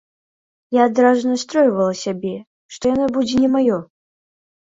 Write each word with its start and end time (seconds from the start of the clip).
Я 0.77 0.85
адразу 0.89 1.21
настройвала 1.33 1.93
сябе, 2.03 2.31
што 2.77 2.83
яно 2.95 3.05
будзе 3.19 3.35
не 3.43 3.51
маё. 3.57 3.77